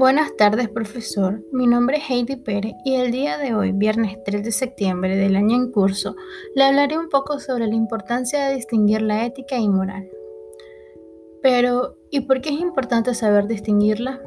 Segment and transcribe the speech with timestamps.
[0.00, 1.44] Buenas tardes, profesor.
[1.52, 5.36] Mi nombre es Heidi Pérez y el día de hoy, viernes 3 de septiembre del
[5.36, 6.16] año en curso,
[6.54, 10.08] le hablaré un poco sobre la importancia de distinguir la ética y moral.
[11.42, 14.22] Pero, ¿y por qué es importante saber distinguirla?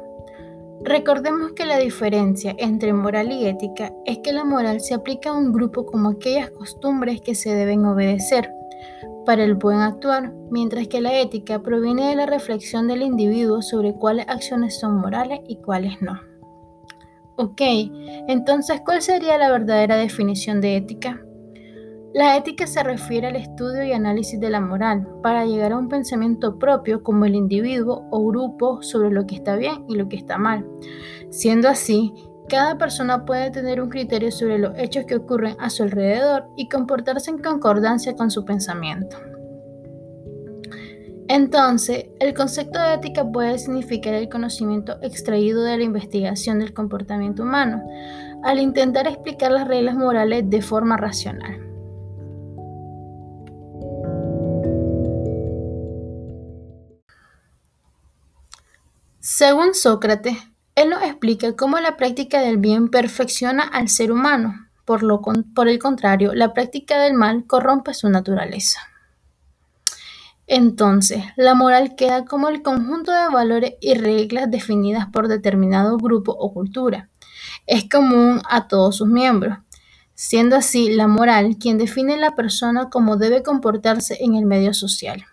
[0.84, 5.36] Recordemos que la diferencia entre moral y ética es que la moral se aplica a
[5.36, 8.48] un grupo como aquellas costumbres que se deben obedecer
[9.24, 13.94] para el buen actuar, mientras que la ética proviene de la reflexión del individuo sobre
[13.94, 16.20] cuáles acciones son morales y cuáles no.
[17.36, 17.60] Ok,
[18.28, 21.20] entonces, ¿cuál sería la verdadera definición de ética?
[22.14, 25.88] La ética se refiere al estudio y análisis de la moral para llegar a un
[25.88, 30.16] pensamiento propio como el individuo o grupo sobre lo que está bien y lo que
[30.16, 30.64] está mal.
[31.30, 32.14] Siendo así,
[32.48, 36.68] cada persona puede tener un criterio sobre los hechos que ocurren a su alrededor y
[36.68, 39.16] comportarse en concordancia con su pensamiento.
[41.28, 47.42] Entonces, el concepto de ética puede significar el conocimiento extraído de la investigación del comportamiento
[47.42, 47.82] humano,
[48.42, 51.60] al intentar explicar las reglas morales de forma racional.
[59.18, 60.36] Según Sócrates,
[61.24, 65.22] explica cómo la práctica del bien perfecciona al ser humano, por, lo
[65.54, 68.80] por el contrario, la práctica del mal corrompe su naturaleza.
[70.46, 76.32] Entonces, la moral queda como el conjunto de valores y reglas definidas por determinado grupo
[76.32, 77.08] o cultura.
[77.66, 79.56] Es común a todos sus miembros,
[80.12, 85.24] siendo así la moral quien define la persona como debe comportarse en el medio social.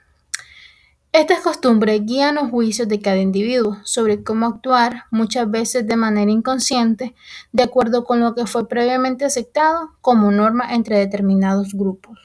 [1.13, 6.31] Estas costumbres guían los juicios de cada individuo sobre cómo actuar, muchas veces de manera
[6.31, 7.15] inconsciente,
[7.51, 12.17] de acuerdo con lo que fue previamente aceptado como norma entre determinados grupos.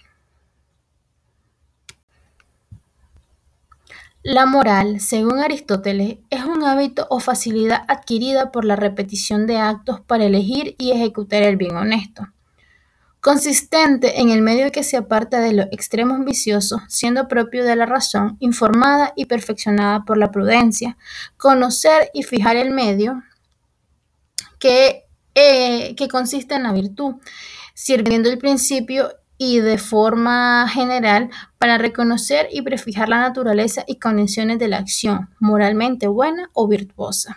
[4.22, 10.00] La moral, según Aristóteles, es un hábito o facilidad adquirida por la repetición de actos
[10.00, 12.28] para elegir y ejecutar el bien honesto
[13.26, 17.84] consistente en el medio que se aparta de los extremos viciosos, siendo propio de la
[17.84, 20.96] razón, informada y perfeccionada por la prudencia,
[21.36, 23.24] conocer y fijar el medio
[24.60, 27.16] que, eh, que consiste en la virtud,
[27.74, 34.60] sirviendo el principio y de forma general para reconocer y prefijar la naturaleza y condiciones
[34.60, 37.36] de la acción, moralmente buena o virtuosa.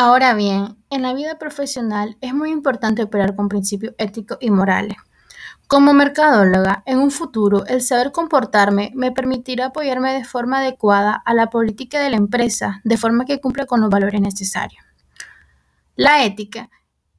[0.00, 4.96] Ahora bien, en la vida profesional es muy importante operar con principios éticos y morales.
[5.66, 11.34] Como mercadóloga, en un futuro, el saber comportarme me permitirá apoyarme de forma adecuada a
[11.34, 14.84] la política de la empresa, de forma que cumpla con los valores necesarios.
[15.96, 16.70] La ética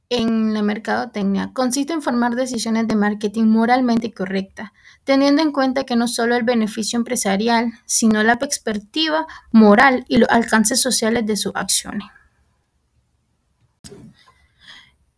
[0.08, 4.70] en la mercadotecnia consiste en formar decisiones de marketing moralmente correctas,
[5.04, 10.30] teniendo en cuenta que no solo el beneficio empresarial, sino la perspectiva moral y los
[10.30, 12.08] alcances sociales de sus acciones.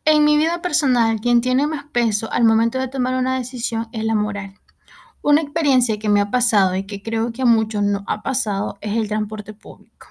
[0.05, 4.05] En mi vida personal, quien tiene más peso al momento de tomar una decisión es
[4.05, 4.55] la moral.
[5.23, 8.79] Una experiencia que me ha pasado y que creo que a muchos no ha pasado
[8.81, 10.09] es el transporte público.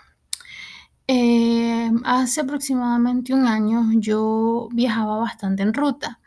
[1.08, 6.22] Eh, hace aproximadamente un año yo viajaba bastante en ruta.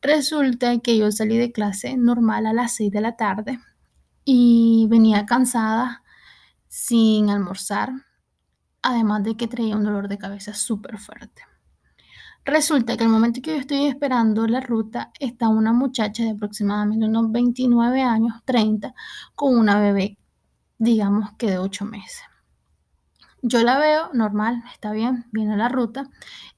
[0.00, 3.58] Resulta que yo salí de clase normal a las 6 de la tarde
[4.24, 6.04] y venía cansada
[6.68, 7.90] sin almorzar,
[8.82, 11.49] además de que traía un dolor de cabeza súper fuerte.
[12.44, 17.06] Resulta que al momento que yo estoy esperando la ruta está una muchacha de aproximadamente
[17.06, 18.94] unos 29 años, 30,
[19.34, 20.18] con una bebé,
[20.78, 22.22] digamos que de 8 meses.
[23.42, 26.08] Yo la veo normal, está bien, viene la ruta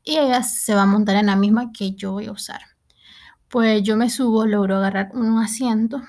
[0.04, 2.60] y ella se va a montar en la misma que yo voy a usar.
[3.48, 6.02] Pues yo me subo, logro agarrar un asiento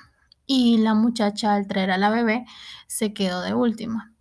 [0.46, 2.46] y la muchacha al traer a la bebé
[2.88, 4.14] se quedó de última.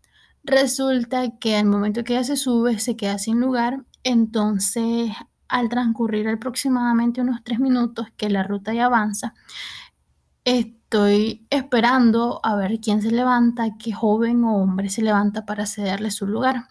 [0.44, 5.12] Resulta que al momento que ella se sube se queda sin lugar, entonces
[5.52, 9.34] al transcurrir aproximadamente unos tres minutos que la ruta ya avanza,
[10.44, 16.10] estoy esperando a ver quién se levanta, qué joven o hombre se levanta para cederle
[16.10, 16.68] su lugar.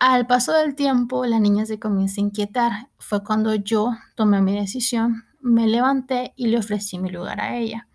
[0.00, 2.72] Al paso del tiempo, la niña se comienza a inquietar.
[2.98, 7.86] Fue cuando yo tomé mi decisión, me levanté y le ofrecí mi lugar a ella.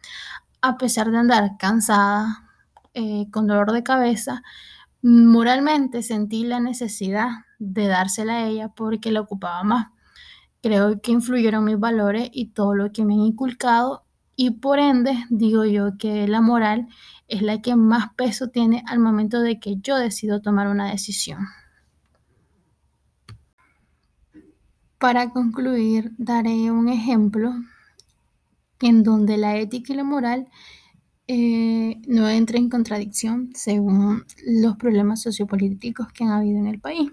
[0.61, 2.49] A pesar de andar cansada,
[2.93, 4.41] eh, con dolor de cabeza,
[5.01, 7.29] moralmente sentí la necesidad
[7.61, 9.87] de dársela a ella porque la ocupaba más.
[10.61, 14.03] Creo que influyeron mis valores y todo lo que me han inculcado
[14.35, 16.87] y por ende digo yo que la moral
[17.27, 21.45] es la que más peso tiene al momento de que yo decido tomar una decisión.
[24.97, 27.53] Para concluir, daré un ejemplo
[28.81, 30.47] en donde la ética y la moral
[31.27, 37.11] eh, no entran en contradicción según los problemas sociopolíticos que han habido en el país.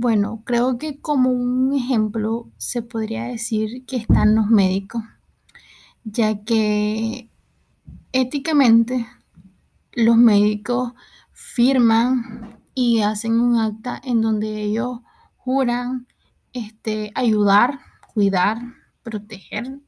[0.00, 5.02] Bueno, creo que como un ejemplo se podría decir que están los médicos,
[6.04, 7.28] ya que
[8.12, 9.08] éticamente
[9.92, 10.92] los médicos
[11.32, 15.00] firman y hacen un acta en donde ellos
[15.36, 16.06] juran
[16.52, 17.80] este, ayudar,
[18.14, 18.58] cuidar,
[19.02, 19.80] proteger,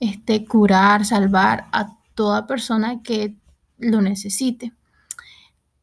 [0.00, 3.36] este, curar, salvar a toda persona que
[3.76, 4.72] lo necesite.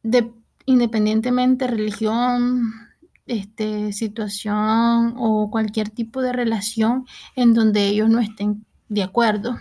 [0.02, 0.34] De,
[0.66, 2.89] independientemente religión,
[3.30, 7.06] este, situación o cualquier tipo de relación
[7.36, 9.56] en donde ellos no estén de acuerdo.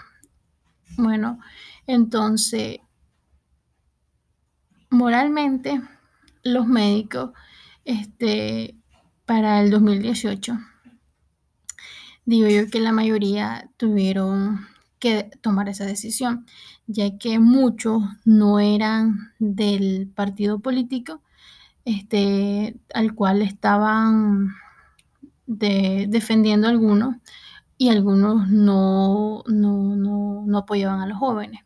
[0.97, 1.39] Bueno,
[1.85, 2.79] entonces,
[4.89, 5.81] moralmente,
[6.41, 7.31] los médicos,
[7.85, 8.75] este,
[9.25, 10.57] para el 2018,
[12.25, 14.65] digo yo que la mayoría tuvieron
[14.97, 16.47] que tomar esa decisión,
[16.87, 21.21] ya que muchos no eran del partido político
[21.89, 24.53] este, al cual estaban
[25.47, 27.15] defendiendo algunos
[27.79, 29.95] y algunos no, no,
[30.45, 31.61] no, apoyaban a los jóvenes.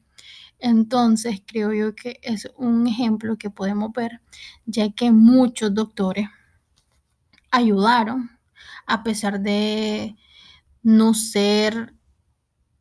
[0.59, 4.21] Entonces creo yo que es un ejemplo que podemos ver,
[4.65, 6.29] ya que muchos doctores
[7.51, 8.31] ayudaron,
[8.87, 10.15] a pesar de
[10.83, 11.93] no ser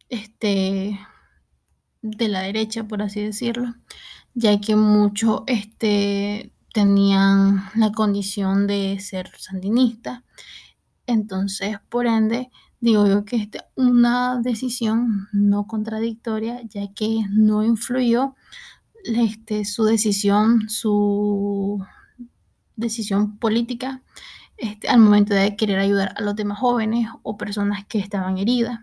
[0.08, 0.96] este,
[2.02, 3.74] de la derecha, por así decirlo,
[4.34, 10.22] ya que muchos este, tenían la condición de ser sandinistas.
[11.06, 18.34] Entonces, por ende, digo yo que es una decisión no contradictoria, ya que no influyó
[19.04, 21.84] este, su decisión, su
[22.76, 24.02] decisión política
[24.56, 28.80] este, al momento de querer ayudar a los demás jóvenes o personas que estaban heridas.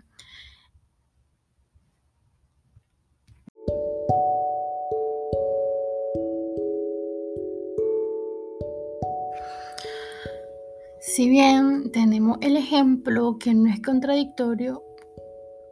[11.12, 14.84] Si bien tenemos el ejemplo que no es contradictorio,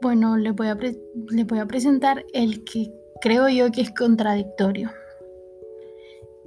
[0.02, 4.90] bueno, les voy a, voy a presentar el que creo yo que es contradictorio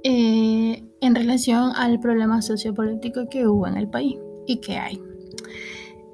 [0.04, 5.00] eh, en relación al problema sociopolítico que hubo en el país y que hay.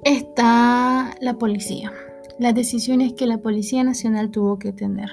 [0.05, 1.91] Está la policía,
[2.39, 5.09] las decisiones que la Policía Nacional tuvo que tener.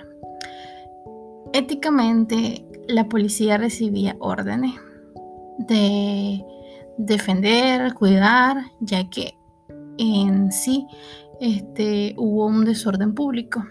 [1.52, 4.74] Éticamente, la policía recibía órdenes
[5.58, 6.44] de
[6.98, 9.38] defender, cuidar, ya que
[9.98, 10.87] en sí
[11.40, 13.64] este, hubo un desorden público.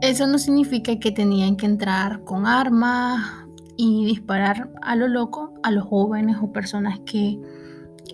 [0.00, 3.46] Eso no significa que tenían que entrar con armas
[3.76, 7.38] y disparar a lo loco a los jóvenes o personas que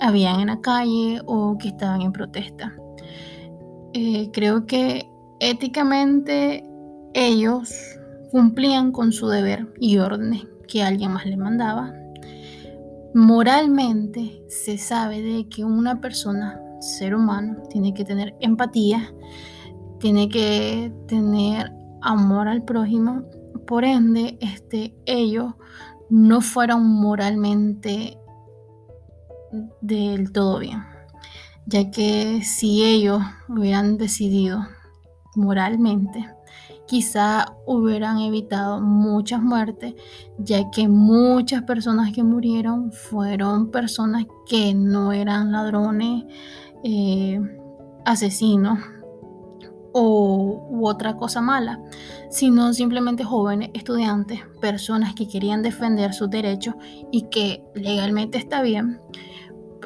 [0.00, 2.76] habían en la calle o que estaban en protesta.
[3.94, 5.08] Eh, creo que
[5.40, 6.64] éticamente
[7.14, 7.74] ellos
[8.30, 11.92] cumplían con su deber y órdenes que alguien más les mandaba
[13.14, 19.12] Moralmente se sabe de que una persona, ser humano, tiene que tener empatía,
[20.00, 21.70] tiene que tener
[22.00, 23.24] amor al prójimo.
[23.66, 25.54] Por ende, este, ellos
[26.08, 28.18] no fueron moralmente
[29.82, 30.82] del todo bien,
[31.66, 34.66] ya que si ellos hubieran decidido
[35.34, 36.26] moralmente
[36.86, 39.94] quizá hubieran evitado muchas muertes,
[40.38, 46.24] ya que muchas personas que murieron fueron personas que no eran ladrones,
[46.84, 47.40] eh,
[48.04, 48.78] asesinos
[49.92, 51.80] o, u otra cosa mala,
[52.30, 56.74] sino simplemente jóvenes, estudiantes, personas que querían defender sus derechos
[57.10, 59.00] y que legalmente está bien.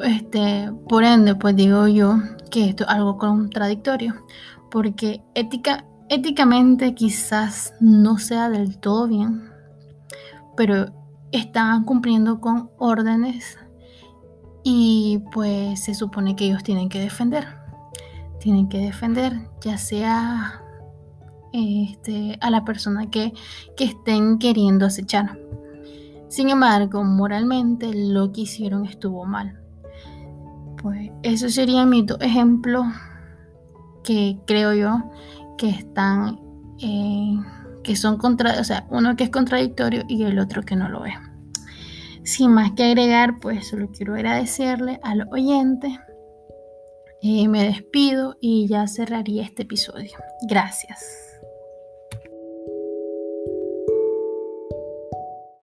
[0.03, 2.19] Este, por ende, pues digo yo
[2.51, 4.15] que esto es algo contradictorio,
[4.71, 9.51] porque ética éticamente quizás no sea del todo bien,
[10.57, 10.87] pero
[11.33, 13.59] están cumpliendo con órdenes
[14.63, 17.47] y pues se supone que ellos tienen que defender.
[18.41, 20.63] Tienen que defender ya sea
[21.53, 23.33] este, a la persona que,
[23.77, 25.39] que estén queriendo acechar.
[26.29, 29.61] Sin embargo, moralmente lo que hicieron estuvo mal.
[30.83, 32.85] Pues eso sería mi ejemplo
[34.05, 35.11] que creo yo
[35.57, 36.41] que están,
[36.81, 37.37] eh,
[37.83, 41.05] que son contra, o sea, uno que es contradictorio y el otro que no lo
[41.05, 41.15] es.
[42.25, 45.93] Sin más que agregar, pues solo quiero agradecerle a los oyentes.
[47.23, 50.13] Eh, me despido y ya cerraría este episodio.
[50.49, 51.26] Gracias.